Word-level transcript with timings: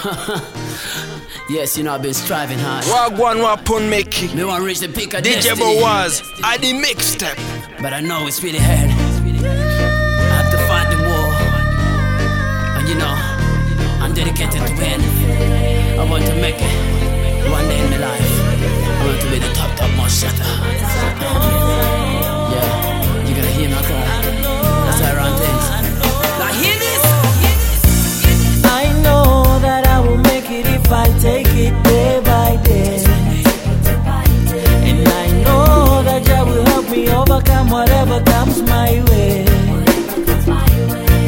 yes, 1.50 1.76
you 1.76 1.84
know 1.84 1.92
I've 1.92 2.00
been 2.00 2.14
striving 2.14 2.58
hard. 2.58 2.84
Wagwan 2.84 3.42
wapun 3.44 3.90
meki. 3.90 4.34
Me 4.34 4.44
want 4.44 4.64
reach 4.64 4.80
the 4.80 4.88
peak 4.88 5.12
of 5.12 5.22
DJ 5.22 5.58
Boaz, 5.58 6.22
I 6.42 6.56
the 6.56 6.72
mixtape. 6.72 7.36
But 7.82 7.92
I 7.92 8.00
know 8.00 8.26
it's 8.26 8.42
really 8.42 8.58
hard. 8.58 8.88
I 8.88 10.34
have 10.40 10.50
to 10.52 10.58
fight 10.68 10.88
the 10.88 10.96
war, 11.04 11.28
and 12.78 12.88
you 12.88 12.94
know 12.94 13.14
I'm 14.02 14.14
dedicated 14.14 14.66
to 14.66 14.74
win. 14.80 15.00
I 16.00 16.04
want 16.08 16.24
to 16.24 16.34
make 16.40 16.56
it 16.56 17.50
one 17.50 17.68
day 17.68 17.84
in 17.84 17.90
my 17.90 17.98
life. 17.98 18.30
I 19.00 19.06
want 19.06 19.20
to 19.20 19.30
be 19.30 19.38
the 19.38 19.52
top 19.52 19.76
top 19.76 19.90
most 19.96 20.18
shatter. 20.20 21.49
whatever 37.70 38.20
comes 38.24 38.62
my 38.62 38.90
way. 39.10 39.44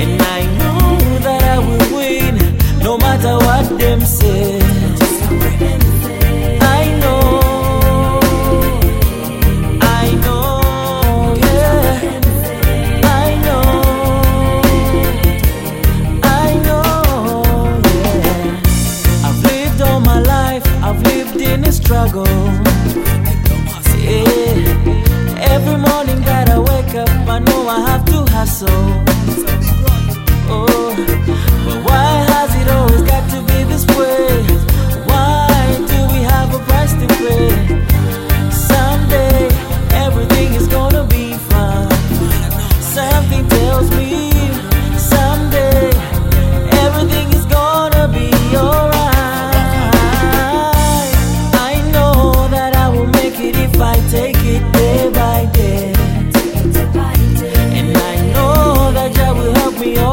And 0.02 0.20
I 0.38 0.40
know 0.58 0.98
that 1.26 1.42
I 1.54 1.58
will 1.58 1.96
win, 1.96 2.34
no 2.80 2.98
matter 2.98 3.34
what 3.46 3.78
them 3.78 4.00
say. 4.00 4.61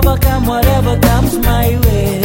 Пока 0.09 0.39
whatever 0.39 0.97
comes 1.01 1.37
my 1.37 1.67
way. 1.85 2.21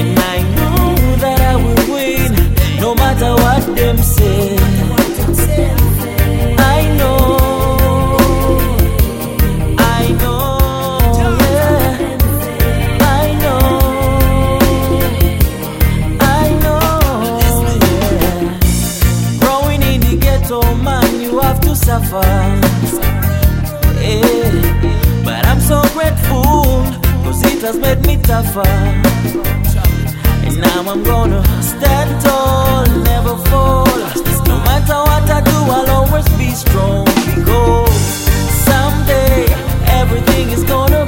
And 0.00 0.18
I 0.18 0.36
know 0.56 0.96
that 1.22 1.40
I 1.40 1.54
will 1.54 1.94
win 1.94 2.32
No 2.80 2.92
matter 2.96 3.32
what 3.36 3.76
them 3.76 3.98
say. 3.98 4.61
suffer. 28.32 28.66
And 30.46 30.56
now 30.66 30.80
I'm 30.92 31.02
gonna 31.02 31.42
stand 31.62 32.10
tall, 32.24 32.86
never 33.12 33.36
fall. 33.50 33.84
No 34.50 34.56
matter 34.68 34.98
what 35.08 35.24
I 35.38 35.40
do, 35.52 35.58
I'll 35.76 35.90
always 35.98 36.28
be 36.40 36.50
strong 36.64 37.04
because 37.26 38.00
someday 38.70 39.44
everything 40.00 40.46
is 40.56 40.64
gonna 40.64 41.04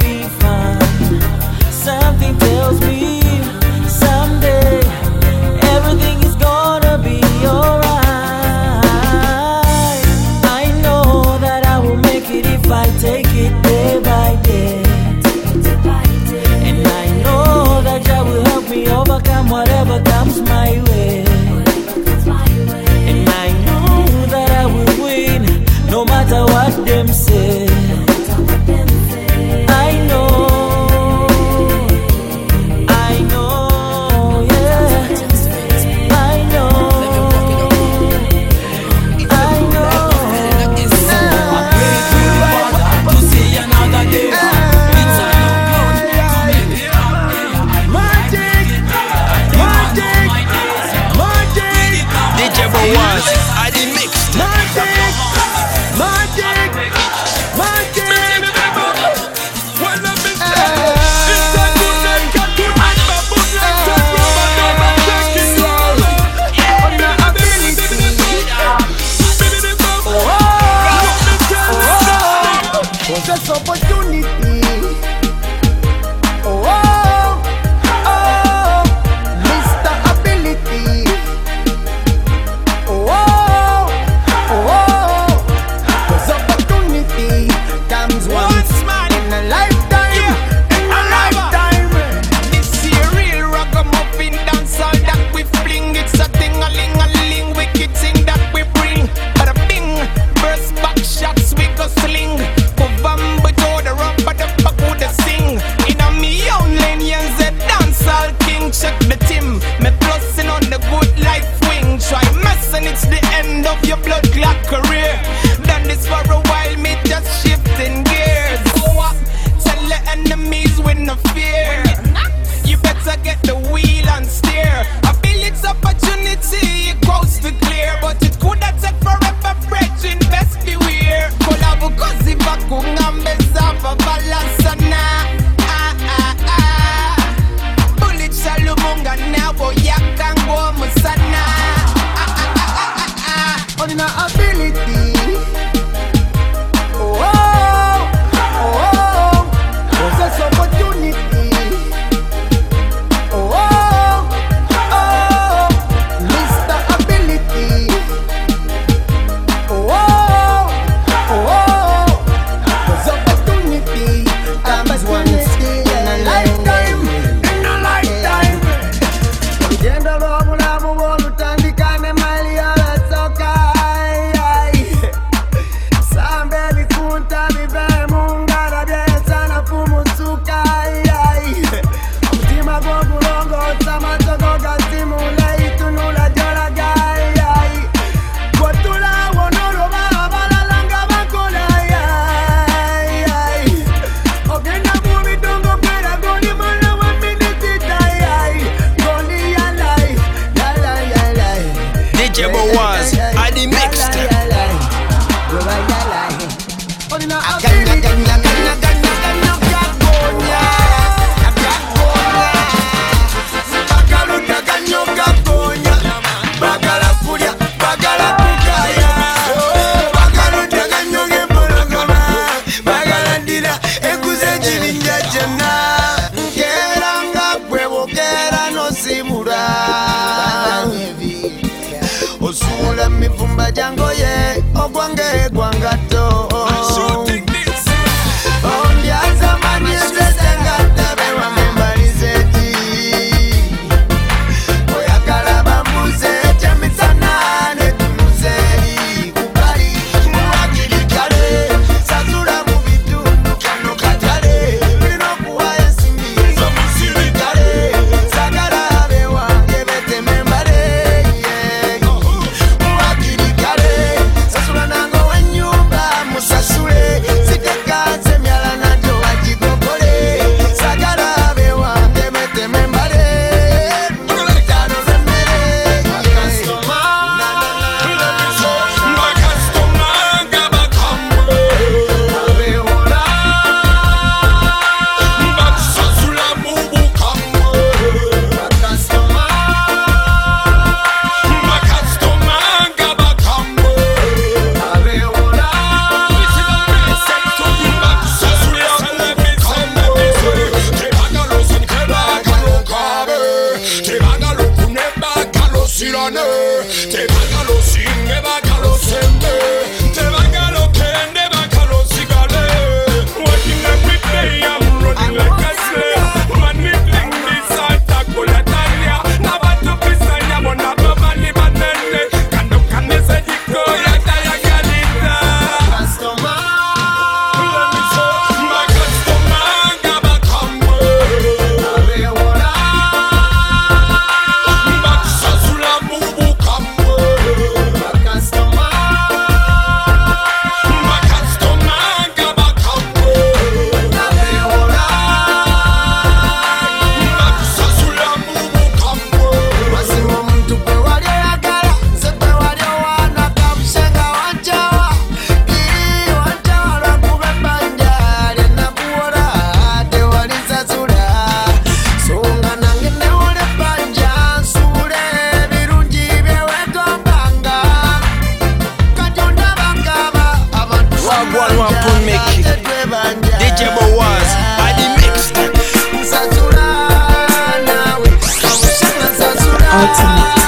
Ultimate 380.05 380.61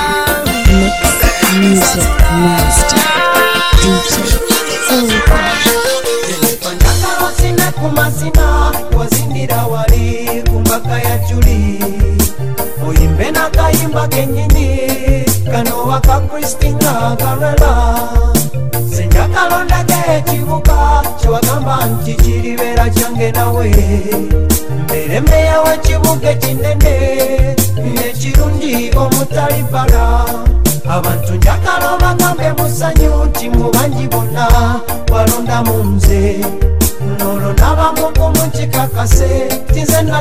Mix 0.73 0.97
Music 1.61 2.09
Master 2.41 3.03
DJ 3.81 4.13
Silver. 4.87 5.43
Njagala 6.75 7.11
osine 7.27 7.71
ku 7.79 7.87
mazina 7.95 8.71
wazindira 8.97 9.65
wali 9.65 10.43
ku 10.49 10.59
mbaga 10.59 10.97
ya 10.99 11.17
juli 11.17 11.79
oyimbe 12.87 13.31
n'akayimba 13.31 14.07
kennyini 14.07 14.67
kano 15.51 15.83
waka 15.87 16.19
kristina 16.19 17.15
garela 17.19 17.73
sinjagala 18.95 19.55
ondage 19.57 19.99
ekibuga 20.17 21.01
kyewagamba 21.21 21.85
nti 21.85 22.13
kiribeera 22.15 22.89
kyange 22.89 23.31
nawe 23.31 23.69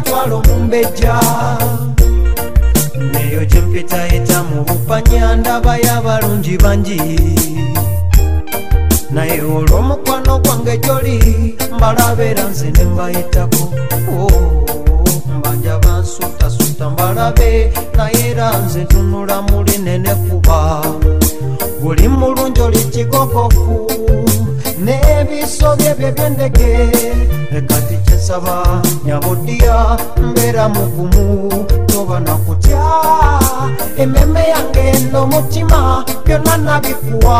tinze 0.02 0.10
natwala 0.10 0.34
omumbejja 0.34 1.20
neyo 3.12 3.44
gyempitayita 3.44 4.42
mu 4.42 4.64
bupanya 4.64 5.36
ndabayo 5.36 5.92
abalungi 5.98 6.58
bangi. 6.58 7.00
Naye 9.10 9.40
olw'omukwano 9.40 10.38
gwange 10.44 10.76
gyoli 10.78 11.56
mbalabeera 11.76 12.44
nze 12.50 12.70
ne 12.70 12.84
mbayitako. 12.84 13.72
Oh, 14.10 14.66
mbanja 15.38 15.78
bansutasuta 15.78 16.90
mbalabe 16.90 17.72
naye 17.96 18.30
era 18.30 18.50
nze 18.58 18.84
tunula 18.84 19.42
muli 19.42 19.78
nene 19.78 20.14
kuba 20.14 20.82
buli 21.82 22.08
mulungi 22.08 22.60
oli 22.60 22.78
kigogofu 22.84 23.86
n'ebiso 24.84 25.76
bye 25.76 25.94
bye 25.94 26.12
byendege. 26.12 26.90
Ekati 27.56 27.96
kyensaba 28.06 28.82
nyabodiya 29.04 29.55
era 30.56 30.68
muvumu 30.68 31.64
tovana 31.86 32.34
kutya. 32.36 32.80
Ememe 33.98 34.40
yange 34.48 34.84
n'omutima 35.12 36.04
byonna 36.24 36.56
nabifuwa 36.56 37.38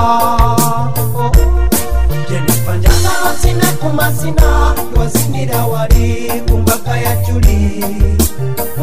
gyenafanjana 2.28 3.12
sina 3.40 3.68
ku 3.80 3.88
mazina 3.88 4.74
lwazinira 4.94 5.64
wali 5.66 6.28
ku 6.48 6.56
mbaga 6.58 6.96
ya 6.96 7.16
juli. 7.24 7.84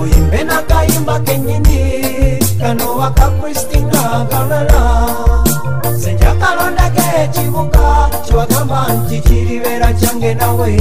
Oyimbe 0.02 0.44
n'akayimba 0.44 1.20
kennyini 1.20 2.40
kano 2.60 2.98
waka 2.98 3.30
kristina 3.38 4.26
kalala 4.32 4.82
senjakalondaga 6.02 7.06
ekibuga 7.24 8.10
kyewagamba 8.26 8.88
nti 8.94 9.20
kiribeera 9.20 9.94
kyange 9.94 10.34
nawe. 10.34 10.74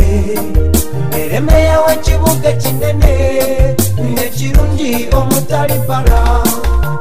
Eremeyewo 1.21 1.90
ekibuga 1.92 2.49
ekinene 2.49 3.12
ekirungi 5.52 5.59
omutali 5.59 5.78
bala 5.88 6.42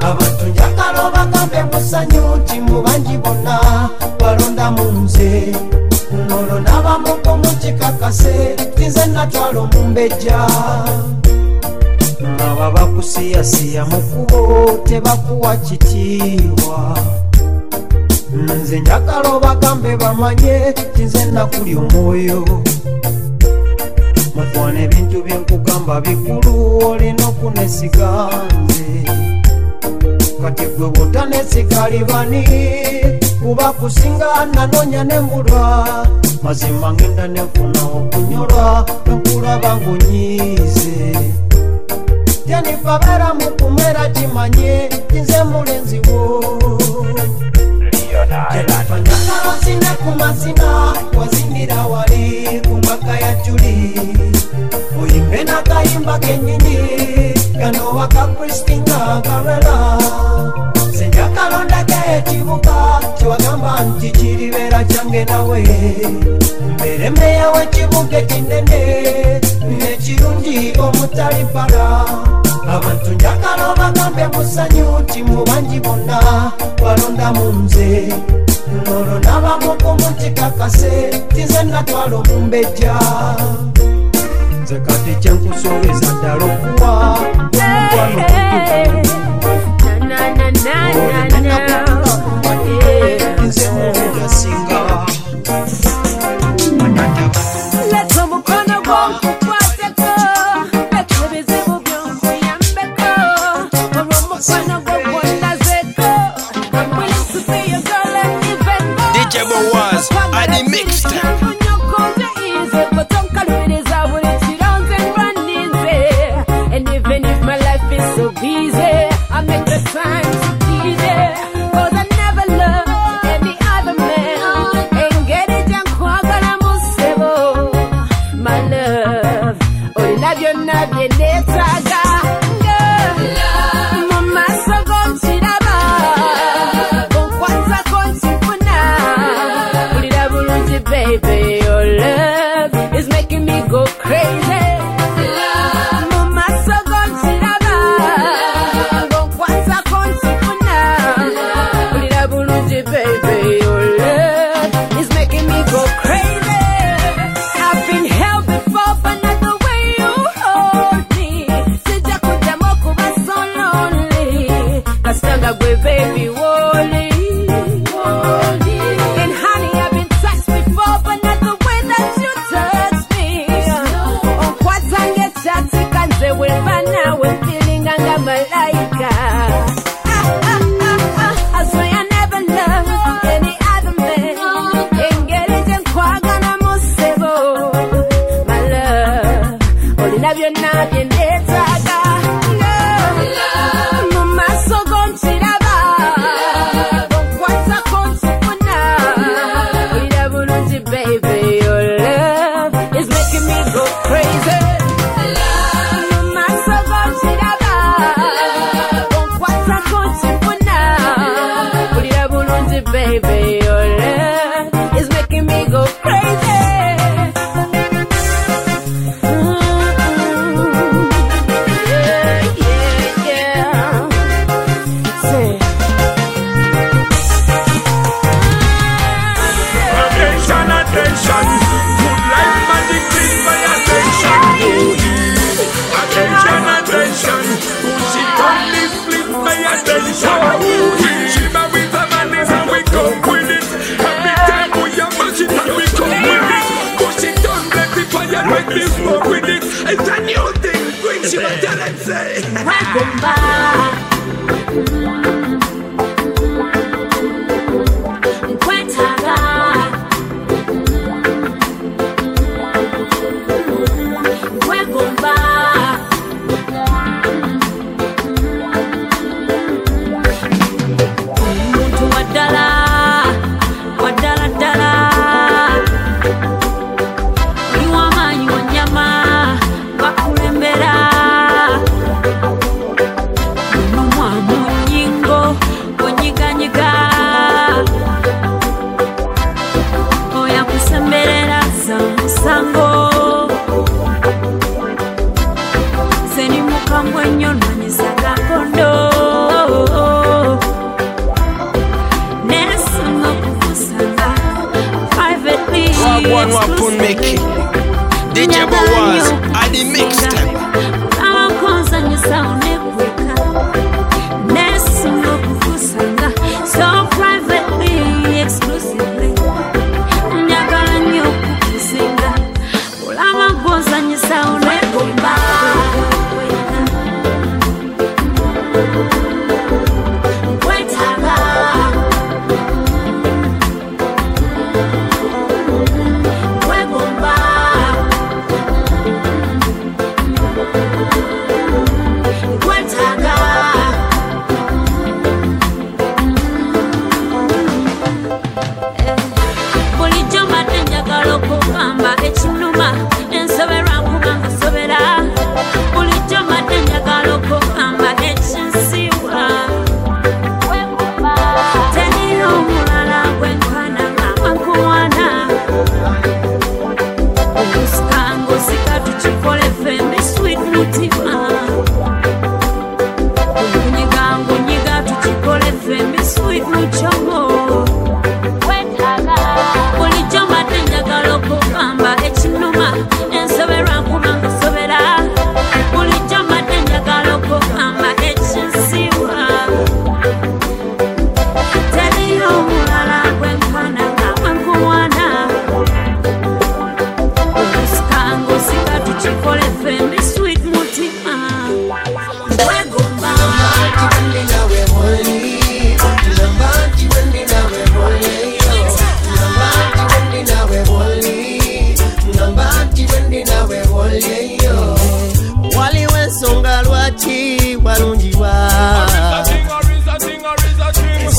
abantu 0.01 0.45
njagala 0.45 1.07
obagambe 1.07 1.63
musanyu 1.71 2.35
nti 2.35 2.59
mu 2.61 2.81
bangi 2.81 3.17
bonna 3.17 3.89
balonda 4.19 4.71
mu 4.71 4.91
nze. 5.03 5.55
Nolwo 6.27 6.59
n'abamuku 6.59 7.37
mukikakase 7.37 8.55
tinze 8.75 9.05
natwala 9.05 9.59
omumbejja 9.59 10.39
aba 12.51 12.71
bakusiyasiya 12.71 13.85
mu 13.85 14.01
kubo 14.01 14.71
tebakuwa 14.85 15.55
kitiibwa. 15.57 16.97
Nze 18.33 18.79
njagala 18.79 19.29
obagambe 19.29 19.97
bamanye 19.97 20.73
tinze 20.95 21.25
nakuli 21.25 21.75
omwoyo 21.75 22.43
mukwana 24.41 24.79
ebintu 24.81 25.23
byenkugamba 25.23 26.01
bikulu 26.01 26.51
olina 26.87 27.27
okunesiga 27.27 28.29
nze. 28.63 28.85
Kati 30.41 30.65
gwe 30.65 30.89
botanesigali 30.89 32.03
bani 32.09 32.43
kuba 33.41 33.73
kusinga 33.73 34.45
nanoonya 34.53 35.03
nembulwa 35.03 36.07
mazima 36.43 36.93
ngenda 36.93 37.27
nenfuna 37.27 37.81
okunyolwa 37.97 38.85
enkulaba 39.11 39.77
ngunyiize 39.77 41.15
jenifa 42.45 42.99
beera 42.99 43.33
mukumera 43.33 44.09
kimanye 44.09 44.89
nze 45.21 45.43
mulenzi 45.43 45.99
wo 46.07 46.21
wazina 49.31 49.49
wazina 49.49 49.95
kumasina 49.95 50.93
wazindira 51.19 51.85
wali 51.85 52.61
kumaka 52.67 53.19
ya 53.19 53.35
juli. 53.35 53.99
Oyimbe 55.03 55.43
nakayimba 55.43 56.19
kenyini 56.19 56.77
kano 57.59 57.89
wakakristinga 57.95 59.21
karela. 59.23 59.97
Senjakalonda 60.97 61.83
keekibuka 61.83 62.99
kyewagamba 63.17 63.79
nti 63.83 64.11
kiribera 64.11 64.83
kyange 64.83 65.25
nawe. 65.25 65.63
Mbeere 66.73 67.09
mmeya 67.09 67.49
w'ekibuga 67.51 68.17
ekinene 68.17 68.81
n'ekirungi 69.77 70.73
omutali 70.79 71.43
bbala 71.43 72.05
abantu 72.67 73.11
njagala 73.11 73.71
obagambe 73.71 74.27
musanyu 74.27 74.99
nti 74.99 75.23
mu 75.23 75.43
bangi 75.45 75.79
bonna 75.79 76.51
balondamu 76.81 77.51
nze 77.53 78.13
nolwo 78.85 79.15
n'abamuku 79.19 79.89
mukikakase 79.99 80.91
tinze 81.33 81.63
natwala 81.63 82.15
omumbejja 82.21 82.95
nze 84.61 84.75
kati 84.85 85.11
kyenkusuubiza 85.21 86.09
ddala 86.17 86.45
okuwa 86.53 86.91
omukwano 87.59 88.21
nze 93.45 93.67
munja 93.73 94.29
singa 94.37 94.70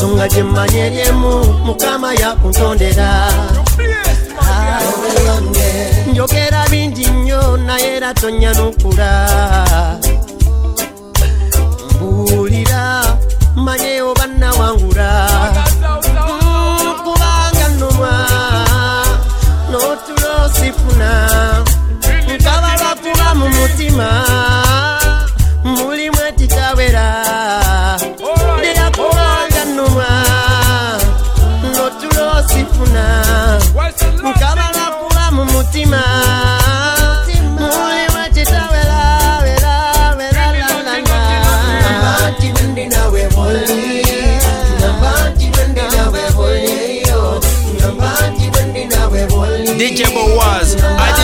ensonga 0.02 0.26
gyemmanyi 0.28 0.78
eryemu 0.86 1.32
mukama 1.66 2.10
yakuntondera 2.22 3.10
njogera 6.10 6.60
bingi 6.70 7.06
nnyo 7.06 7.56
naye 7.66 7.96
era 7.96 8.10
tonyanukula. 8.14 9.10
Mbuulira 11.94 12.82
manye 13.54 14.02
oba 14.02 14.26
nawangula 14.26 15.10
kubanga 17.04 17.66
nnumwa 17.72 18.14
n'otulo 19.70 20.34
sifuna. 20.56 21.10
Nkabala 22.34 22.90
kuba 23.02 23.28
mu 23.38 23.46
mutima. 23.56 24.08
DJ 49.82 50.14
Boaz. 50.14 50.76
I 50.76 51.21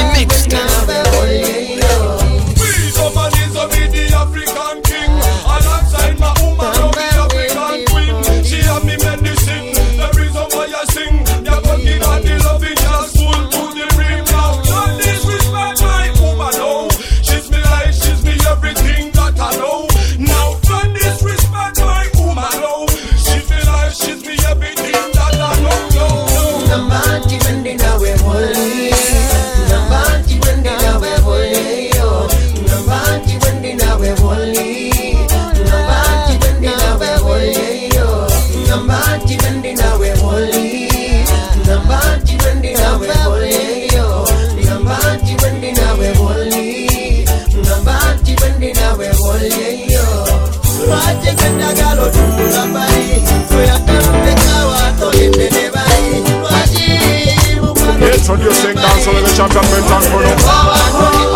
Bishop 59.38 59.54
Government 59.54 59.86
and 59.86 60.04
Bruno. 60.10 60.34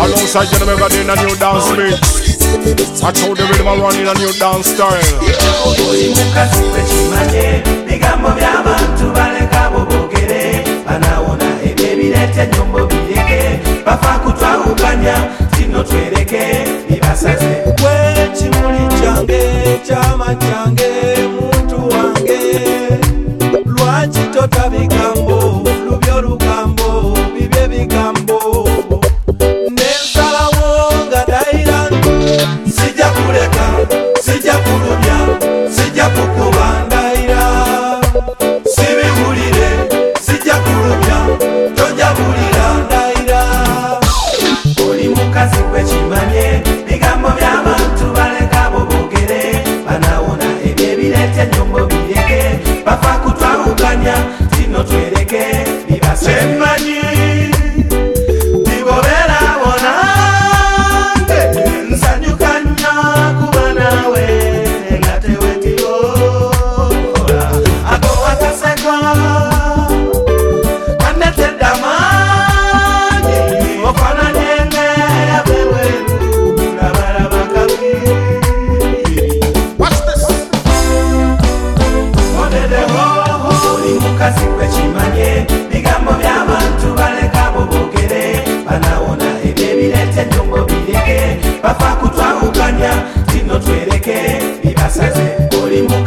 Alongside 0.03 0.47
Jenna 0.51 0.65
Megadin, 0.65 1.07
a 1.07 1.15
new 1.23 1.35
dance 1.39 1.71
beat. 1.71 1.95
I 3.01 3.11
told 3.13 3.37
the 3.37 3.43
rhythm 3.47 3.67
I 3.69 3.79
run 3.79 3.95
in 3.95 4.07
a 4.07 4.13
new 4.19 4.33
dance 4.33 4.67
style. 4.67 4.99
bafa 13.85 14.19
kutwawukanya 14.19 15.15
tinotwereke 15.57 16.67
nibasaze 16.89 17.45
we 17.83 18.27
kimuli 18.37 18.87
kyange 19.01 19.79
kyama 19.87 20.35
kyange 20.35 20.92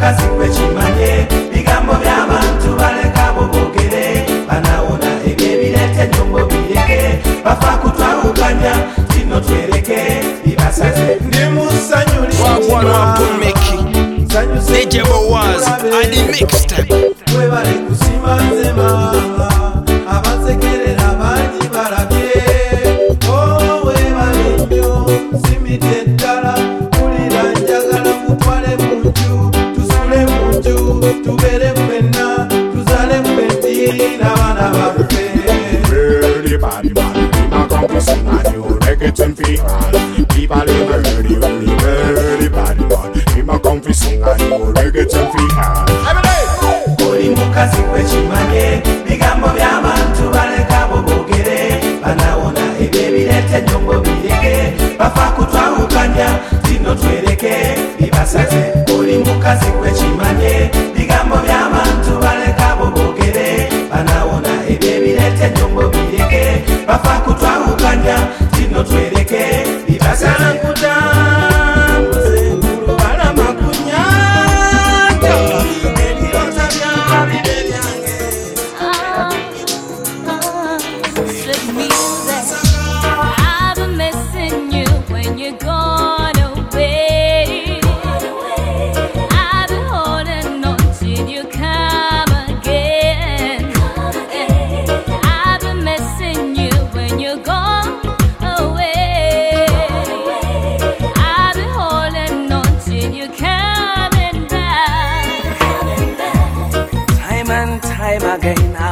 casi 0.06 0.35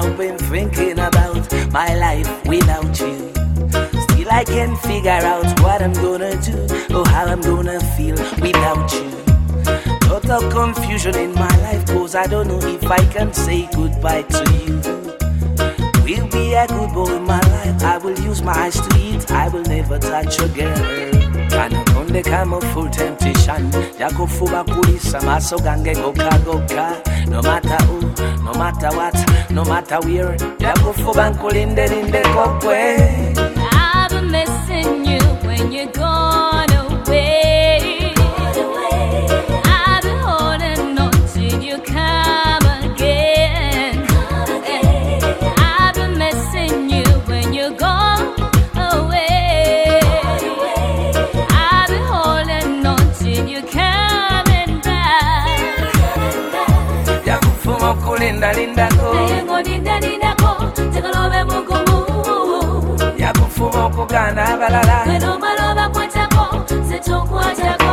I've 0.05 0.19
been 0.19 0.37
thinking 0.37 0.99
about 0.99 1.51
my 1.73 1.95
life 1.95 2.29
without 2.47 3.01
you. 3.01 3.33
Still, 4.03 4.31
I 4.31 4.45
can't 4.47 4.79
figure 4.81 5.11
out 5.11 5.47
what 5.61 5.81
I'm 5.81 5.95
gonna 5.95 6.37
do 6.43 6.67
or 6.95 7.09
how 7.09 7.25
I'm 7.25 7.41
gonna 7.41 7.81
feel 7.97 8.15
without 8.39 8.93
you. 8.93 9.11
Total 10.01 10.51
confusion 10.51 11.17
in 11.17 11.35
my 11.35 11.57
life, 11.63 11.87
cause 11.87 12.15
I 12.15 12.27
don't 12.27 12.49
know 12.49 12.61
if 12.61 12.85
I 12.85 12.99
can 13.07 13.33
say 13.33 13.67
goodbye 13.75 14.23
to 14.23 14.45
you. 14.67 14.77
Will 16.05 16.29
be 16.29 16.53
a 16.53 16.67
good 16.67 16.93
boy 16.93 17.17
in 17.17 17.25
my 17.25 17.41
life. 17.41 17.83
I 17.83 17.97
will 17.97 18.19
use 18.21 18.43
my 18.43 18.53
eyes 18.53 18.79
to 18.79 19.01
eat. 19.01 19.31
I 19.31 19.49
will 19.49 19.63
never 19.63 19.99
touch 19.99 20.39
a 20.39 20.49
girl. 20.49 21.24
Kanakonde 21.57 22.23
kama 22.23 22.61
full 22.61 22.91
temptation. 22.91 23.71
Yakufuba 23.99 24.65
kulisa 24.65 25.21
maso 25.23 25.59
gange 25.59 25.95
gokagoka 25.95 26.97
no 27.29 27.43
who 27.87 28.01
no 28.45 28.53
matter 28.55 28.91
what 28.97 29.51
no 29.51 29.65
where. 30.05 30.37
Yakufuba 30.59 31.31
nkulindelinde 31.31 32.23
I've 33.73 34.11
been 34.11 34.31
missing 34.31 35.05
you 35.07 35.21
when 35.47 35.73
you're 35.73 35.93
gone 35.93 36.24
yakufuma 58.25 58.85
okulindalindako 58.85 59.45
Ngonindanindako, 59.45 60.51
tegalobe 60.93 61.45
mugumu. 61.45 61.99
yakufuma 63.19 63.85
okuganda 63.87 64.45
abalala 64.49 65.05
Wenomala 65.07 65.75
bakwatako, 65.75 66.65
setokwatako. 66.89 67.93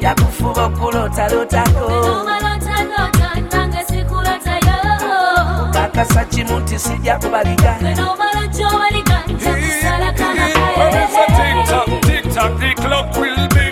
yakufuba 0.00 0.64
okulotalotako 0.66 1.86
Wenomalotalota, 1.86 3.30
nange 3.52 3.84
sikulotayo. 3.88 4.76
kakasa 5.72 6.24
kimu 6.24 6.58
nti 6.60 6.78
sijja 6.78 7.18
kubaliga 7.18 7.76
Wenomala 7.82 8.46
gy'obaliga, 8.52 9.22
nja 9.28 9.54
kusala 9.54 10.14
It's 10.86 11.16
a 11.16 11.26
tick 11.36 11.58
tock, 11.68 11.88
tick 12.02 12.24
tock, 12.34 12.58
the 12.60 12.74
clock 12.82 13.16
will 13.16 13.48
be. 13.48 13.64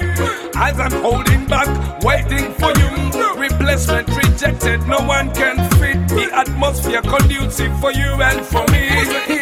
As 0.57 0.79
I'm 0.79 0.93
holding 1.03 1.45
back, 1.47 1.69
waiting 2.05 2.53
for 2.55 2.71
you. 2.79 2.91
Replacement 3.37 4.09
rejected, 4.43 4.87
no 4.89 4.99
one 5.07 5.33
can 5.35 5.57
fit 5.79 6.09
the 6.09 6.29
atmosphere 6.33 7.03
conducive 7.03 7.79
for 7.81 7.93
you 7.93 8.21
and 8.23 8.45
for 8.47 8.65
me. 8.73 9.42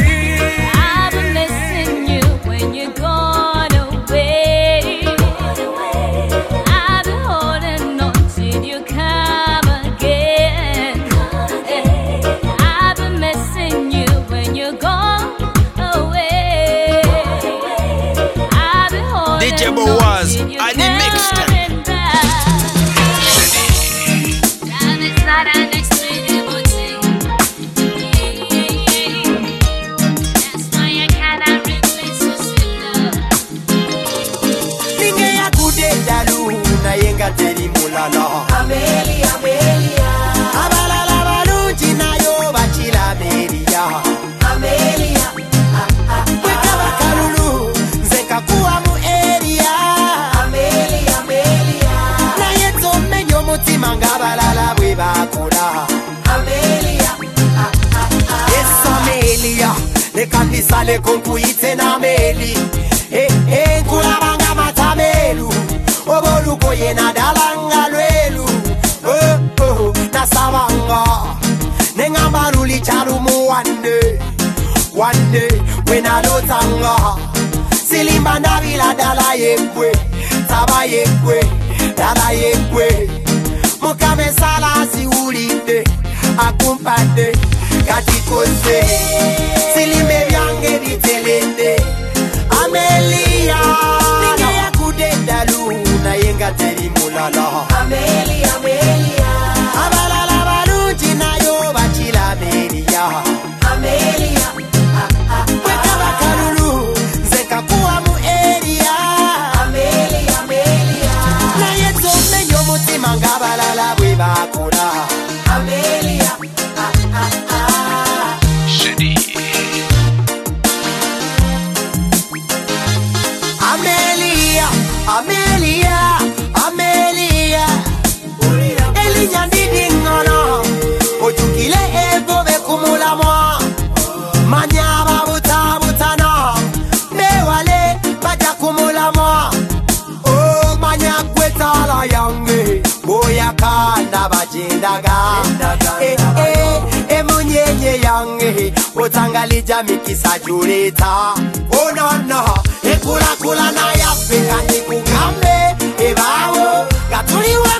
moja 149.70 149.83
mikisajulita 149.83 151.35
unono 151.70 152.44
ekulakula 152.92 153.72
na 153.72 153.92
yapeka 153.92 154.62
nikugambe 154.72 155.76
ebawo 156.09 156.87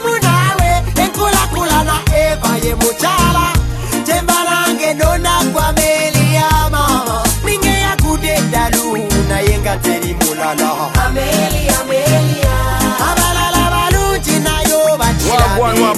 munawe 0.05 0.83
enkulakula 1.03 1.85
na 1.85 1.97
eva 2.17 2.57
ye 2.65 2.75
muchala 2.75 3.53
cembalange 4.07 4.95
nona 4.95 5.45
kwa 5.53 5.73
meli 5.73 6.35
ya 6.35 6.71
mama 6.71 7.25
minge 7.45 7.69
yakudedalu 7.69 9.09
naye 9.29 9.59
ngateri 9.59 10.15
mulala. 10.15 10.71
Abalala 13.11 13.71
balungi 13.71 14.39
nayo 14.39 14.97
bakira 14.99 15.35
wagwanwa 15.35 15.95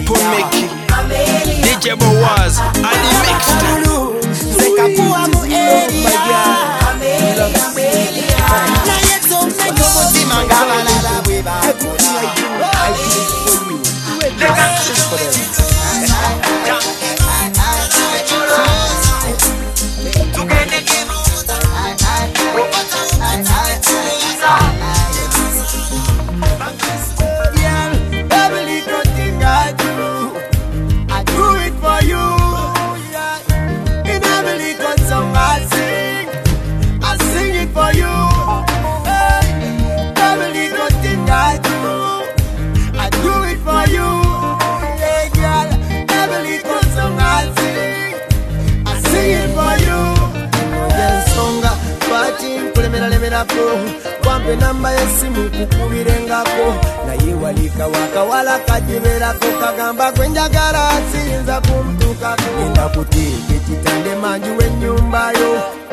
nzirako 53.43 54.29
wampe 54.29 54.57
namba 54.57 54.91
y'essimu 54.93 55.41
nkukubirengako. 55.45 56.67
Naye 57.07 57.35
walika 57.35 57.87
wakawala 57.87 58.59
kagiberako 58.59 59.47
kagamba 59.61 60.13
gwe 60.13 60.29
njagala 60.29 60.91
siyinza 61.13 61.61
kumutuukako 61.61 62.43
genda 62.59 62.89
kuteeka 62.89 63.55
ekitande 63.57 64.15
manju 64.23 64.57
w'ennyumba 64.59 65.31
yo 65.33 65.51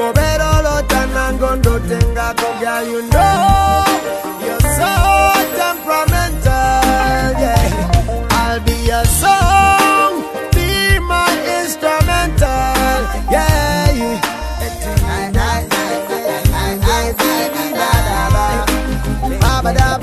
obeera 0.10 0.50
olota 0.60 1.06
nango 1.06 1.56
ndotengako 1.56 2.46
byayundo 2.60 3.20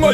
ngo 0.00 0.10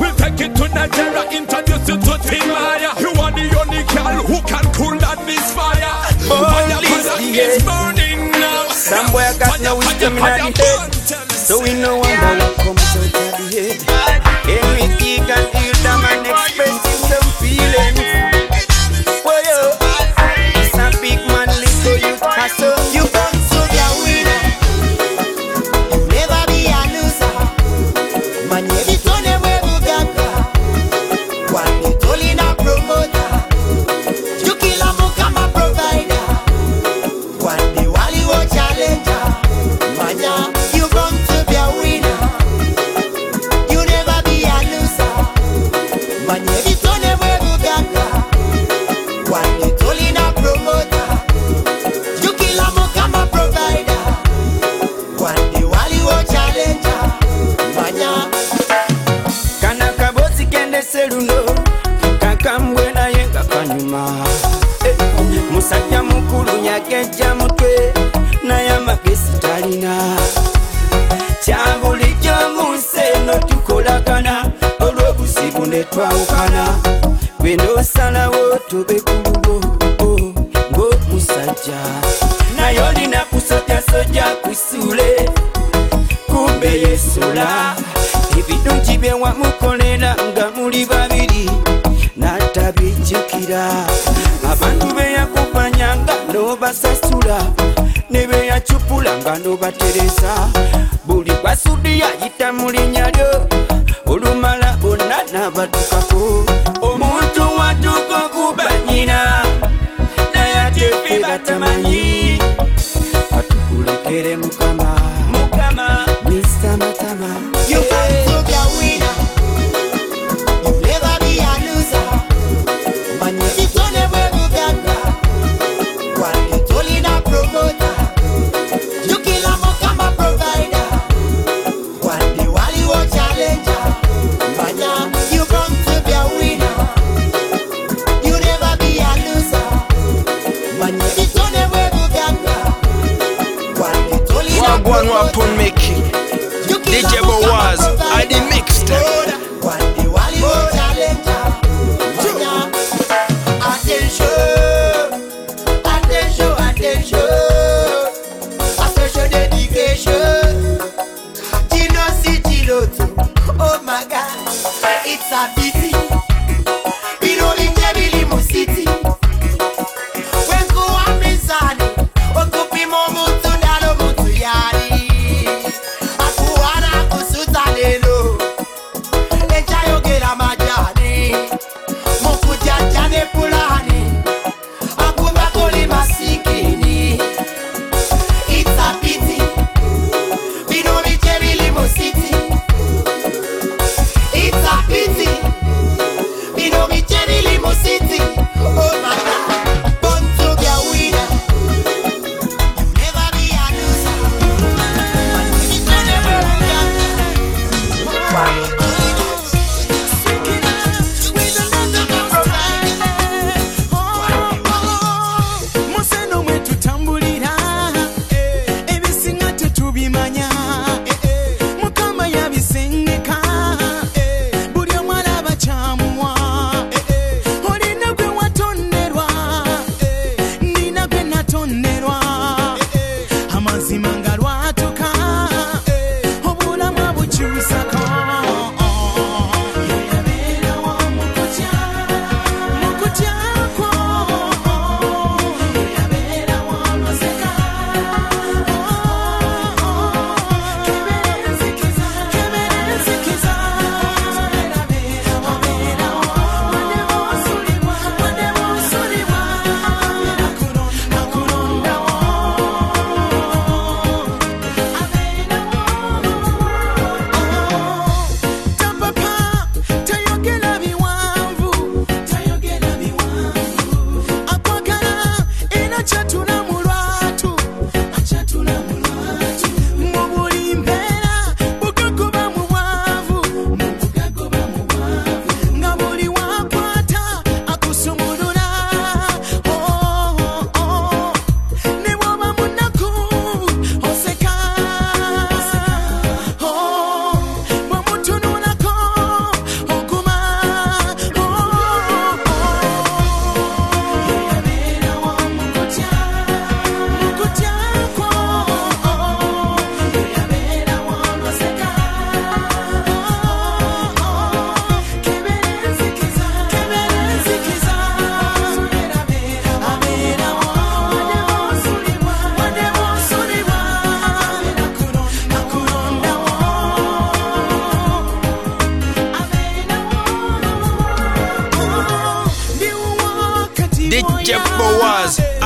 We 0.00 0.08
take 0.16 0.40
it 0.40 0.56
to 0.56 0.68
Nigeria 0.68 1.22
introduce 1.30 1.88
you 1.88 1.96
to 1.96 2.14
Timaya 2.24 2.92
you 3.00 3.10
are 3.20 3.32
the 3.32 3.46
only 3.60 3.82
girl 3.92 4.22
who 4.24 4.38
can 4.48 4.64
cool 4.74 4.98
that 4.98 5.18
this 5.26 5.52
fire. 5.52 5.94
Oh, 6.30 6.48
Police 6.80 7.38
is 7.38 7.62
burning 7.64 8.30
now. 8.32 8.68
Some 8.68 9.06
boy 9.12 9.30
got 9.38 9.60
no 9.60 9.76
wisdom 9.76 10.16
in 10.16 10.22
head 10.22 10.92
so 11.42 11.60
we 11.60 11.74
no 11.74 11.98
wonder 11.98 12.41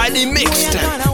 Boaz, 0.09 0.77
I 0.77 1.06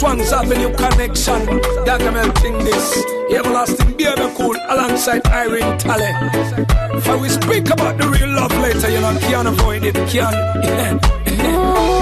production, 0.00 0.18
the 0.18 0.24
Swangz 0.24 0.32
Avenue 0.32 0.74
connection. 0.76 1.60
Documenting 1.84 2.64
this. 2.64 3.04
Everlasting 3.30 3.96
baby 3.96 4.34
cool 4.36 4.56
alongside 4.68 5.26
Irene 5.26 5.78
Ntale. 5.78 7.02
For 7.02 7.18
we 7.18 7.28
speak 7.28 7.70
about 7.70 7.98
the 7.98 8.08
real 8.08 8.28
love 8.28 8.52
later, 8.58 8.90
you 8.90 9.00
know, 9.00 9.16
can't 9.20 9.48
avoid 9.48 9.84
it, 9.84 9.94
can't. 10.08 11.90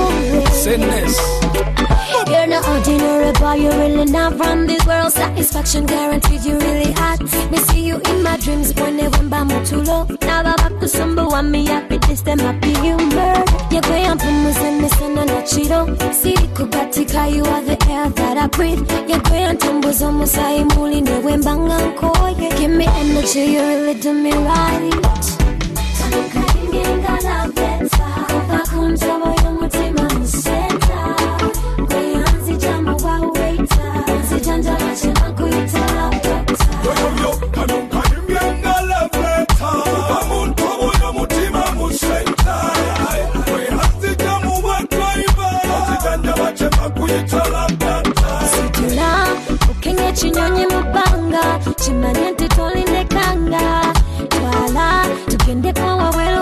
Send. 0.62 0.82
You're 2.30 2.46
not 2.46 2.68
ordinary, 2.68 3.32
boy. 3.32 3.54
You're 3.54 3.76
really 3.76 4.04
not 4.04 4.36
from 4.36 4.68
this 4.68 4.86
world. 4.86 5.12
Satisfaction 5.12 5.86
guaranteed. 5.86 6.44
You 6.44 6.56
really 6.56 6.92
hot. 6.92 7.20
Me 7.50 7.58
see 7.58 7.84
you 7.84 8.00
in 8.10 8.22
my 8.22 8.36
dreams 8.36 8.72
when 8.74 8.96
they 8.96 9.08
went 9.08 9.28
by 9.28 9.40
mutulo. 9.42 10.08
Now 10.20 10.44
back 10.44 10.70
to 10.78 10.86
sumba 10.86 11.28
want 11.28 11.50
me 11.50 11.66
happy. 11.66 11.98
This 12.06 12.20
them 12.20 12.38
happy 12.38 12.74
humor. 12.74 13.42
You 13.72 13.80
go 13.80 13.92
and 13.92 14.20
put 14.20 14.30
me 14.30 14.52
send 14.52 15.18
a 15.18 15.24
nachiro. 15.24 15.80
See 16.14 16.36
kukatika, 16.54 17.34
you 17.34 17.44
are 17.44 17.62
the 17.62 17.76
air 17.90 18.08
that 18.10 18.36
I 18.38 18.46
breathe. 18.46 18.88
You 19.10 19.20
go 19.20 19.34
and 19.34 19.58
tumble 19.58 19.92
some 19.92 20.20
musai 20.20 20.62
muli 20.76 21.00
ne 21.00 21.18
when 21.22 21.42
bang 21.42 21.66
koye. 21.96 22.56
Give 22.56 22.70
me 22.70 22.86
energy, 22.86 23.46
you 23.54 23.62
really 23.62 23.94
do 24.00 24.14
me 24.14 24.32
right. 24.32 24.92
Tamuka 25.98 27.24
love 27.24 27.54
better. 27.56 27.88
Kubakunza 28.30 29.31
situla 48.54 49.26
ukenye 49.70 50.12
chinyonyi 50.12 50.66
mubanga 50.66 51.44
chimanye 51.76 52.30
nti 52.30 52.48
tolindekanga 52.48 53.64
twala 54.28 54.86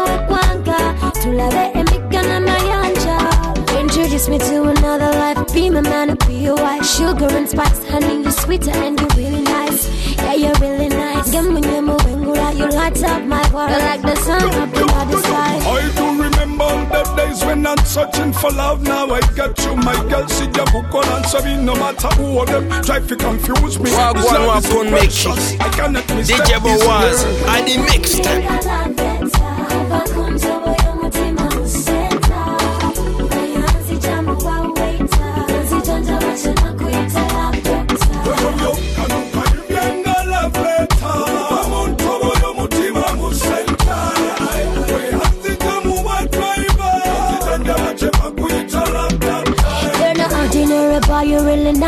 wekwanga 0.06 0.78
tulabe 1.22 1.64
emigga 1.80 2.22
n'amayanja 2.22 3.16
Introduce 3.80 4.28
me 4.28 4.38
to 4.38 4.62
another 4.64 5.10
life, 5.12 5.52
be 5.54 5.68
my 5.70 5.80
man, 5.80 6.16
be 6.26 6.34
your 6.34 6.54
wife. 6.54 6.84
Sugar 6.86 7.26
and 7.36 7.48
spice, 7.48 7.80
honey, 7.88 8.22
you're 8.22 8.30
sweeter 8.30 8.70
and 8.70 8.98
you're 9.00 9.16
really 9.16 9.42
nice. 9.42 9.88
Yeah, 10.16 10.34
you're 10.34 10.54
really 10.60 10.88
nice. 10.88 11.28
Wengula, 11.34 12.56
you 12.56 12.68
light 12.68 13.02
up 13.02 13.22
my 13.24 13.42
world. 13.52 13.70
You're 13.70 13.80
like 13.80 14.02
the 14.02 14.16
sun 14.16 14.42
up 14.62 14.74
in 14.74 14.86
the 14.86 15.18
sky. 15.22 16.09
The 17.62 17.70
I'm 17.70 17.84
searching 17.84 18.32
for 18.32 18.50
love. 18.50 18.82
Now 18.82 19.06
I 19.10 19.20
got 19.34 19.58
you, 19.64 19.76
my 19.76 19.94
girl. 20.08 20.26
See 20.28 20.44
ya 20.46 20.64
book 20.72 20.94
on 20.94 21.04
and 21.08 21.26
sorry, 21.26 21.56
no 21.56 21.74
matter 21.74 22.08
who 22.16 22.40
of 22.40 22.46
them 22.48 22.68
try 22.82 23.00
to 23.00 23.16
confuse 23.16 23.78
me. 23.78 23.90
Wagwan 23.90 24.14
This 24.14 24.32
love 24.32 24.64
is 24.64 24.70
Wapun 24.70 24.70
so 24.70 24.84
Mickey. 24.84 24.90
precious. 24.90 25.60
I 25.60 25.68
cannot 25.70 26.08
mistake 26.14 26.36
DJ 26.38 26.62
this 26.62 26.84
Boaz, 26.84 27.24
girl. 27.24 27.48
I 27.48 27.62
the 27.62 27.76
mixtape. 27.88 29.09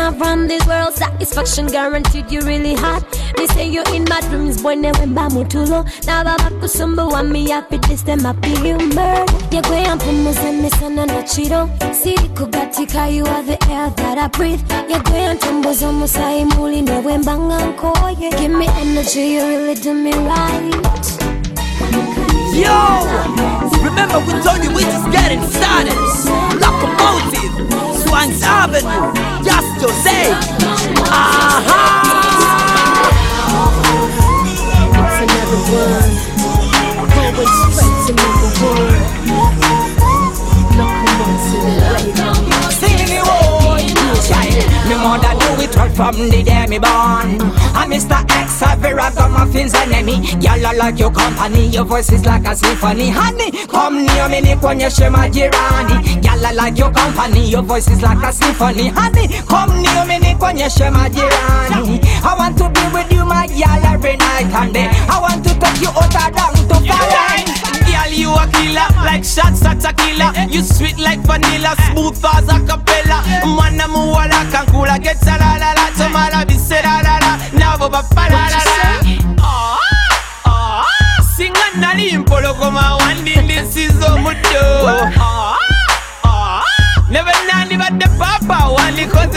Not 0.03 0.17
from 0.17 0.49
this 0.49 0.67
world. 0.67 0.93
Satisfaction 0.93 1.67
guaranteed. 1.67 2.29
You're 2.29 2.43
really 2.43 2.73
hot. 2.73 3.09
They 3.37 3.47
say 3.47 3.69
you're 3.69 3.87
in 3.95 4.03
my 4.09 4.19
dreams, 4.27 4.61
boy. 4.61 4.75
Never 4.75 5.07
bamutulo. 5.07 5.79
Now 6.05 6.25
baba 6.25 6.49
kusumba 6.59 7.09
want 7.09 7.29
me 7.29 7.49
happy. 7.49 7.77
This 7.77 8.01
them 8.01 8.19
happy 8.19 8.53
humor. 8.57 9.23
You 9.49 9.61
go 9.61 9.73
and 9.73 10.01
put 10.01 10.11
me 10.11 10.33
send 10.33 10.61
me 10.61 10.69
son 10.71 10.99
and 10.99 11.09
a 11.09 11.23
cheeto. 11.23 11.69
See 11.93 12.15
kugatika, 12.35 13.13
you 13.13 13.23
are 13.23 13.43
the 13.43 13.57
air 13.71 13.89
that 13.91 14.17
I 14.17 14.27
breathe. 14.27 14.61
You 14.89 15.01
and 15.15 15.39
tumble 15.39 15.73
some 15.73 16.01
musai 16.01 16.53
muli 16.57 16.81
no 16.81 16.99
when 16.99 17.23
banga 17.23 17.57
koye. 17.77 18.29
Give 18.37 18.51
me 18.51 18.67
energy, 18.67 19.21
you 19.35 19.47
really 19.47 19.75
do 19.75 19.93
me 19.93 20.11
right. 20.11 21.22
Yo! 22.53 23.01
Remember 23.83 24.19
we 24.19 24.33
told 24.43 24.63
you 24.63 24.69
we 24.75 24.83
just 24.83 25.11
getting 25.11 25.41
started. 25.41 25.97
Locomotive, 26.61 27.49
Swangz 28.05 28.43
Avenue, 28.43 29.11
just 29.43 29.81
Jose. 29.81 30.29
Aha! 31.09 31.73
It's 34.93 35.17
another 35.23 35.61
one. 35.73 36.13
Always 37.17 37.49
straight 37.73 37.97
to 38.05 38.13
number 38.21 38.49
one. 38.61 39.92
Me 44.93 44.99
mother 44.99 45.33
do 45.39 45.63
it 45.63 45.75
right 45.75 45.91
from 45.91 46.13
the 46.29 46.43
day 46.43 46.67
me 46.67 46.77
born. 46.77 47.41
I'm 47.73 47.89
Mr. 47.89 48.13
X, 48.29 48.61
I 48.61 48.75
very 48.75 48.93
ragamuffins 48.93 49.73
enemy. 49.73 50.21
Girl, 50.37 50.67
I 50.67 50.73
like 50.77 50.99
your 50.99 51.11
company, 51.11 51.65
your 51.67 51.83
voice 51.83 52.11
is 52.11 52.23
like 52.25 52.45
a 52.45 52.55
symphony. 52.55 53.09
Honey, 53.09 53.49
come 53.65 54.05
near 54.05 54.29
me, 54.29 54.41
nikuonyeshe 54.41 55.09
majirani. 55.09 56.21
Girl, 56.21 56.45
I 56.45 56.51
like 56.53 56.77
your 56.77 56.91
company, 56.91 57.49
your 57.49 57.63
voice 57.63 57.89
is 57.89 58.03
like 58.03 58.21
a 58.21 58.31
symphony. 58.31 58.89
Honey, 58.89 59.29
come 59.49 59.81
near 59.81 60.05
me, 60.05 60.19
nikuonyeshe 60.19 60.85
majirani. 60.91 61.99
I 62.21 62.35
want 62.37 62.57
to 62.59 62.69
be 62.69 62.85
with 62.93 63.11
you, 63.11 63.25
my 63.25 63.47
girl, 63.47 63.85
every 63.85 64.15
night 64.17 64.53
and 64.53 64.73
day. 64.75 64.89
I 65.09 65.19
want 65.19 65.43
to 65.45 65.57
take 65.57 65.81
you 65.81 65.89
out 65.89 66.11
down 66.13 66.53
to 66.53 66.87
Paris 66.87 67.52
call 68.03 68.13
you 68.13 68.31
a 68.31 68.47
killer, 68.51 68.87
like 69.03 69.23
shots 69.23 69.63
at 69.65 69.83
a 69.85 69.93
killer. 69.93 70.31
You 70.49 70.61
sweet 70.61 70.99
like 70.99 71.19
vanilla, 71.19 71.75
smooth 71.91 72.23
as 72.25 72.47
a 72.49 72.59
cappella. 72.65 73.23
Mana 73.45 73.87
muwala 73.87 74.45
kankula 74.51 75.01
get 75.01 75.25
la 75.25 75.35
la 75.35 75.57
la, 75.57 75.73
la 75.73 77.01
la 77.01 77.19
la, 77.53 77.77
boba 77.77 78.03
pa 78.13 78.27
la 78.27 78.47
la 78.53 78.61
la. 78.63 78.83
Never 87.09 87.31
nani 87.45 87.77
but 87.77 87.99
the 87.99 88.09
papa 88.17 88.73
is 88.97 89.11
kote 89.11 89.33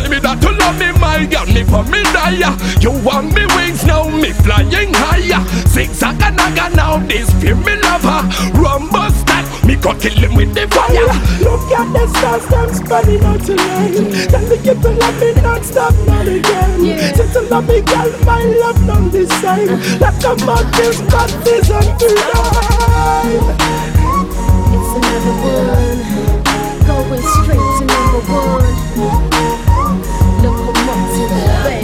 tell 0.00 0.10
me 0.10 0.18
that 0.20 0.42
you 0.42 0.52
love 0.60 0.76
me, 0.78 0.92
my 1.00 1.24
girl, 1.24 1.46
me 1.48 1.64
for 1.64 1.84
me 1.88 2.02
die. 2.12 2.36
You 2.80 2.92
want 3.00 3.32
me 3.32 3.46
wings 3.56 3.84
now, 3.84 4.04
me 4.08 4.32
flying 4.44 4.92
higher. 4.92 5.40
Zigzag 5.68 6.20
and 6.20 6.36
naga 6.36 6.68
now, 6.76 6.98
this 7.06 7.32
feel 7.40 7.56
me 7.56 7.76
lover. 7.80 8.28
Rumble 8.60 9.10
stack, 9.16 9.46
me 9.64 9.76
go 9.76 9.94
kill 9.96 10.12
him 10.12 10.34
with 10.36 10.52
the 10.52 10.68
fire. 10.68 11.08
Look 11.40 11.72
at 11.72 11.88
the 11.92 12.04
stars, 12.12 12.44
them 12.52 12.70
spreading 12.76 13.24
out 13.24 13.40
tonight. 13.40 14.28
Tell 14.28 14.44
the 14.44 14.56
people 14.60 14.92
love 15.00 15.16
me 15.20 15.32
non-stop, 15.40 15.94
not 16.04 16.28
again. 16.28 17.16
Since 17.16 17.34
you 17.34 17.48
love 17.48 17.68
me, 17.68 17.80
girl, 17.80 18.10
my 18.28 18.42
love 18.60 18.80
don't 18.86 19.08
the 19.10 19.24
same. 19.40 19.80
Let 19.96 20.20
come 20.20 20.48
out 20.48 20.66
this 20.76 21.00
practice 21.08 21.70
and 21.72 21.92
tonight. 21.96 23.40
It's 24.76 24.92
another 24.92 25.36
one. 25.40 26.00
Going 26.84 27.24
straight 27.24 27.64
to 27.78 27.84
number 27.88 28.20
one. 28.28 29.55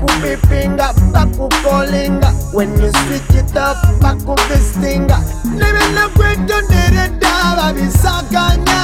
bakupipinga 0.00 0.92
bakukolinga 1.12 2.32
when 2.52 2.70
you 2.80 2.90
switch 2.92 3.38
it 3.38 3.56
up 3.56 3.76
bakubisinga 4.00 5.18
nebyanakwetondere 5.54 7.08
ddala 7.08 7.72
bisaganya 7.72 8.80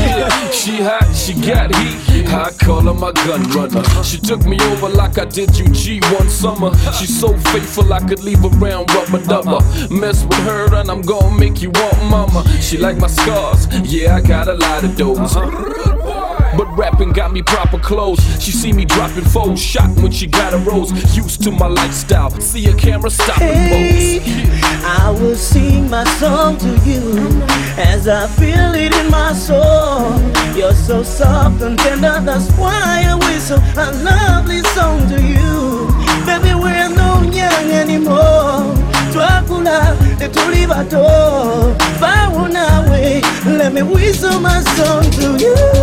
Yeah, 0.00 0.50
she 0.50 0.82
hot, 0.82 1.14
she 1.14 1.34
got 1.34 1.74
heat. 1.76 2.28
I 2.28 2.50
call 2.64 2.82
her 2.82 2.94
my 2.94 3.12
gun 3.12 3.42
runner. 3.50 3.84
She 4.02 4.18
took 4.18 4.44
me 4.46 4.58
over 4.72 4.88
like 4.88 5.18
I 5.18 5.24
did 5.24 5.56
you 5.58 5.68
G 5.68 6.00
one 6.12 6.28
summer. 6.28 6.74
She's 6.92 7.18
so 7.18 7.36
faithful, 7.52 7.92
I 7.92 8.00
could 8.00 8.22
leave 8.22 8.42
around 8.44 8.92
rubber 8.94 9.18
dubber. 9.18 9.60
Mess 9.90 10.24
with 10.24 10.38
her 10.46 10.74
and 10.74 10.90
I'm 10.90 11.02
gonna 11.02 11.36
make 11.38 11.60
you 11.62 11.70
want 11.70 12.02
mama. 12.10 12.44
She 12.60 12.76
like 12.78 12.96
my 12.98 13.08
scars, 13.08 13.66
yeah, 13.84 14.16
I 14.16 14.20
got 14.20 14.48
a 14.48 14.54
lot 14.54 14.84
of 14.84 14.96
those. 14.96 15.36
Uh-huh. 15.36 16.39
But 16.56 16.66
rapping 16.76 17.12
got 17.12 17.32
me 17.32 17.42
proper 17.42 17.78
clothes. 17.78 18.20
She 18.42 18.50
see 18.50 18.72
me 18.72 18.84
dropping 18.84 19.24
foes, 19.24 19.60
shot 19.60 19.90
when 20.00 20.10
she 20.10 20.26
got 20.26 20.52
a 20.52 20.58
rose. 20.58 20.90
Used 21.16 21.42
to 21.44 21.50
my 21.50 21.66
lifestyle, 21.66 22.30
see 22.40 22.66
a 22.66 22.74
camera 22.74 23.10
stop 23.10 23.40
and 23.40 23.70
pose. 23.70 24.60
I 24.84 25.10
will 25.10 25.36
sing 25.36 25.88
my 25.88 26.04
song 26.18 26.58
to 26.58 26.70
you 26.84 27.42
as 27.76 28.08
I 28.08 28.26
feel 28.26 28.74
it 28.74 28.94
in 28.94 29.10
my 29.10 29.32
soul. 29.32 30.18
You're 30.56 30.74
so 30.74 31.02
soft 31.02 31.62
and 31.62 31.78
tender, 31.78 32.20
that's 32.24 32.50
why 32.58 33.04
I 33.06 33.14
whistle 33.14 33.58
a 33.76 33.92
lovely 34.02 34.60
song 34.74 35.08
to 35.08 35.22
you. 35.22 35.88
Baby, 36.26 36.54
we're 36.54 36.88
no 36.88 37.22
young 37.30 37.70
anymore. 37.70 38.74
Twakula 39.12 39.96
tetuli 40.18 40.66
bato 40.66 41.74
bawo 42.00 42.48
nawe 42.48 43.20
let 43.58 43.72
me 43.72 43.82
whistle 43.82 44.38
my 44.40 44.60
song 44.76 45.02
to 45.10 45.36
you 45.36 45.79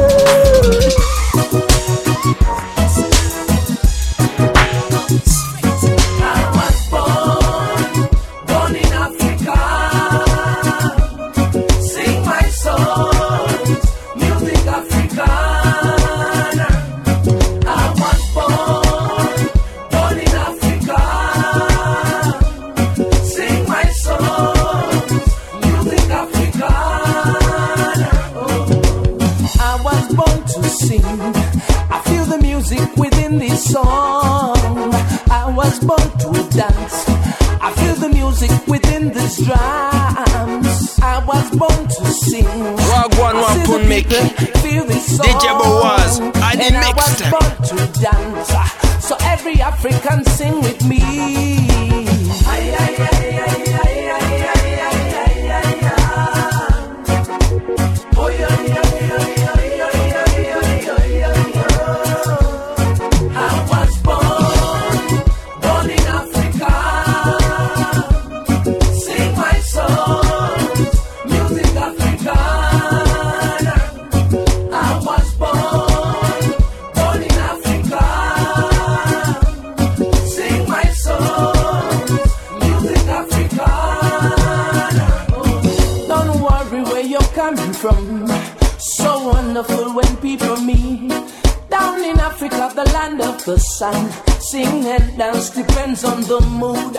depends 95.88 96.04
on 96.04 96.22
the 96.24 96.42
mood. 96.42 96.98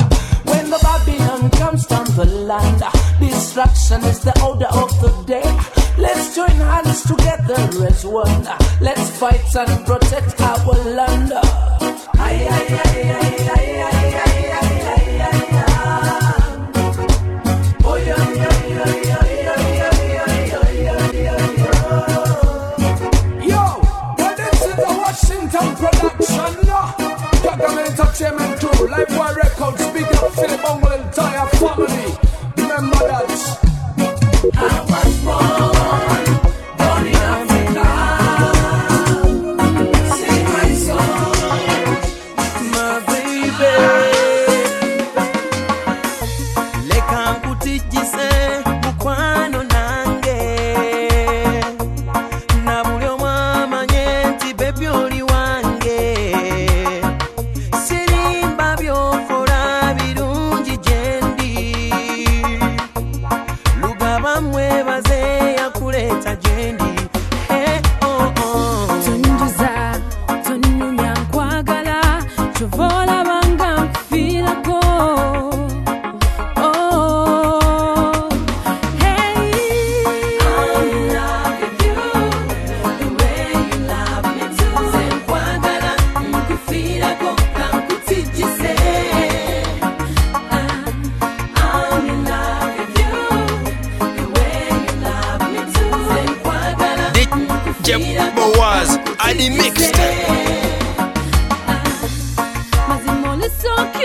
When 0.48 0.70
the 0.70 0.78
Babylon 0.82 1.50
comes 1.50 1.86
down 1.86 2.06
the 2.16 2.24
land, 2.24 2.82
destruction 3.20 4.02
is 4.04 4.20
the 4.20 4.32
order 4.42 4.66
of 4.66 4.88
the 5.02 5.10
day. 5.26 5.44
Let's 5.98 6.34
join 6.34 6.56
hands 6.56 7.02
together 7.02 7.86
as 7.86 8.06
one. 8.06 8.48
Let's 8.80 9.10
fight 9.18 9.54
and 9.56 9.84
protect 9.84 10.40
our 10.40 10.74
land. 10.94 11.32
Ay, 11.32 12.46
ay, 12.48 12.66
ay, 12.70 13.12
ay, 13.18 13.36
ay, 13.48 13.82
ay, 13.84 13.88
ay, 13.88 14.14
ay, 14.24 14.46
ay, 14.58 14.80
ay, 15.28 15.52
ay. 15.52 15.76
Oh, 17.84 17.96
yeah, 17.96 18.32
yeah, 18.40 18.58
yeah, 18.68 18.92
yeah, 19.08 19.24
yeah, 19.44 19.62
yeah, 19.78 20.02
yeah, 20.12 20.32
yeah, 20.82 21.12
yeah, 21.12 21.52
yeah. 21.92 22.16
Yo, 23.50 23.62
well, 24.16 24.34
this 24.36 24.60
is 24.64 24.78
a 24.78 24.92
Washington 25.02 25.68
production. 25.76 26.08
Gaga 27.42 27.68
Entertainment 27.88 28.54
too. 28.57 28.57
Live 28.57 28.57
Boy 28.57 28.57
Philip 30.26 30.60
Bumble 30.62 30.92
entire 30.94 31.46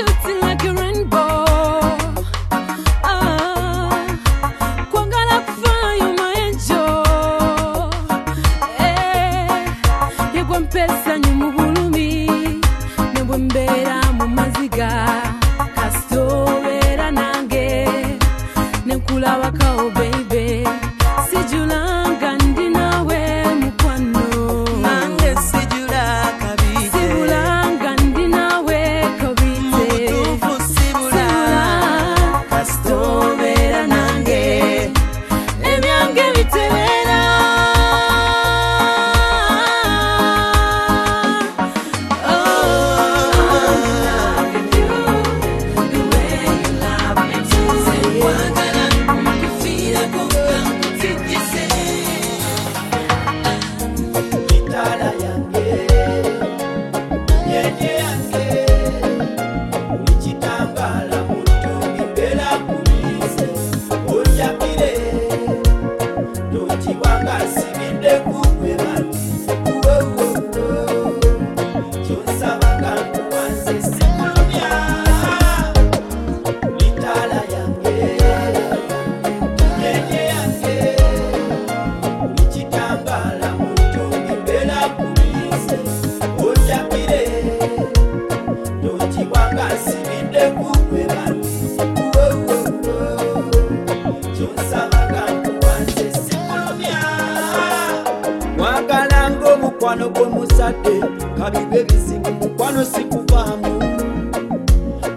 cute 0.05 0.41
like 0.41 0.63
a 0.63 0.73
rainbow. 0.73 1.22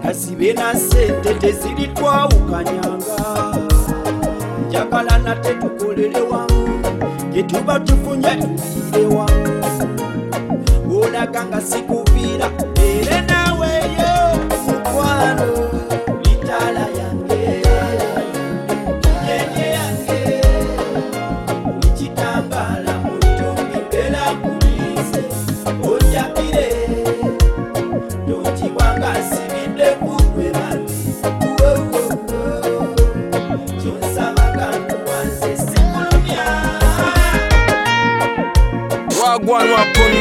Kasibe 0.07 0.53
na 0.53 0.73
sente 0.75 1.33
teziritwawukanyanga 1.33 3.17
njagala 4.67 5.17
nate 5.17 5.53
tukolere 5.53 6.21
wamu 6.21 6.79
gyetuba 7.33 7.79
tufunye 7.79 8.29
tuliire 8.29 9.15
wamu 9.15 9.63
olaga 11.03 11.45
nga 11.45 11.61
sikuviira 11.61 12.47
era 12.75 13.36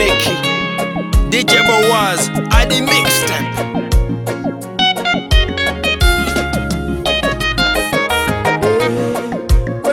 Mickey. 0.07 0.37
DJ 1.31 1.53
Boaz 1.67 2.29
at 2.55 2.69
the 2.69 2.79
mixtape. 2.81 4.57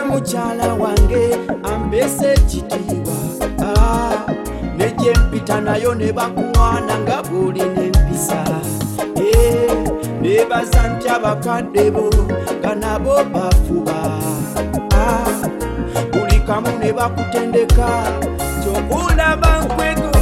mukyala 0.08 0.74
wange 0.74 1.36
ambese 1.62 2.32
ekitiibwa 2.32 3.14
Ah, 3.66 4.26
ne 4.76 4.90
gye 4.98 5.12
mpita 5.12 5.60
nayo 5.60 5.94
ne 5.94 6.12
bakuŋŋaana 6.12 6.94
nga 7.02 7.18
bw'olina 7.26 7.80
empisa 7.88 8.40
neebaza 10.22 10.82
nti 10.92 11.06
abakadde 11.16 11.84
bo 11.94 12.04
nga 12.60 12.72
nabo 12.82 13.14
bafuba 13.32 13.98
buli 16.12 16.38
kamu 16.46 16.72
ne 16.80 16.92
bakutendeka 16.92 17.88
cho 18.64 18.72
ula 18.88 19.36
banqueto 19.36 20.13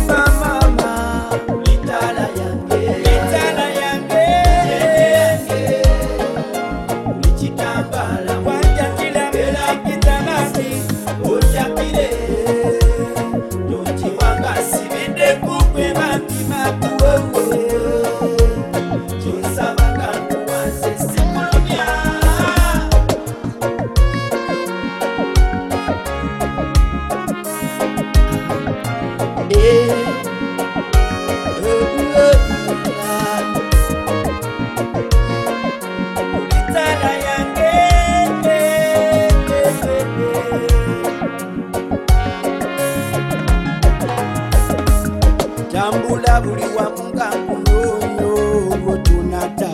tambula 46.32 46.40
buli 46.40 46.76
wamu 46.76 47.14
nga 47.14 47.30
nkunoonyo 47.36 48.76
gwotunata 48.84 49.70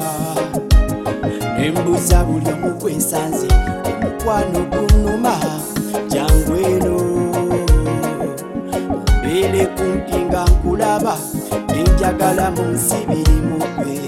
nembuza 1.58 2.24
buli 2.24 2.50
omu 2.52 2.70
gwesanze 2.80 3.48
omukwano 3.88 4.60
gunuma 4.72 5.34
jangu 6.08 6.56
eno 6.70 6.96
mbeere 9.18 9.66
kumpi 9.66 10.16
nga 10.26 10.44
nkulaba 10.44 11.16
nenjagala 11.68 12.50
mu 12.50 12.62
nsi 12.74 12.98
biri 13.08 13.38
mugwe 13.48 14.07